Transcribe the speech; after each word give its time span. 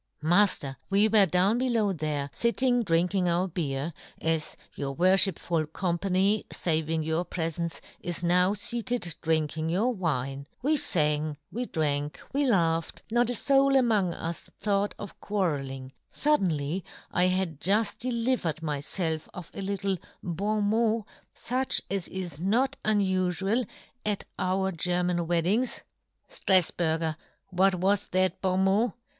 "Mafter, 0.23 0.77
we 0.89 1.07
were 1.07 1.27
down 1.27 1.59
below" 1.59 1.93
there, 1.93 2.31
fitting 2.33 2.81
drinking 2.81 3.29
our 3.29 3.47
beer, 3.47 3.93
as" 4.19 4.57
your 4.75 4.95
worfliipful 4.95 5.71
company, 5.73 6.43
faving" 6.49 7.05
your 7.05 7.23
prefence, 7.23 7.79
is 7.99 8.23
now 8.23 8.55
feated 8.55 9.13
drink" 9.21 9.55
ing 9.59 9.69
your 9.69 9.93
wine; 9.93 10.47
we 10.63 10.75
fang, 10.75 11.37
we 11.51 11.67
drank," 11.67 12.19
we 12.33 12.45
laughed, 12.47 13.03
not 13.11 13.29
a 13.29 13.35
foul 13.35 13.75
among 13.75 14.11
us" 14.11 14.49
thought 14.63 14.95
of 14.97 15.21
quarrelling; 15.21 15.93
fuddenly," 16.09 16.83
I 17.21 17.25
had 17.25 17.59
juft 17.61 17.99
delivered 17.99 18.55
myfelf 18.61 19.27
of 19.35 19.51
a 19.53 19.61
lit" 19.61 19.81
tie 19.81 19.99
bon 20.23 20.63
mot, 20.63 21.05
fuch 21.35 21.79
as 21.91 22.07
is 22.07 22.39
not 22.39 22.75
unufual" 22.83 23.67
at 24.13 24.23
our 24.39 24.71
German 24.71 25.27
weddings 25.27 25.83
—""Strafburger, 26.31 27.17
what 27.51 27.75
was 27.75 28.07
that 28.07 28.41
bon" 28.41 28.63
mot 28.63 28.93